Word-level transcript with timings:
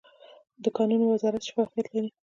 د 0.63 0.65
کانونو 0.77 1.05
وزارت 1.13 1.41
شفافیت 1.47 1.87
لري؟ 1.93 2.09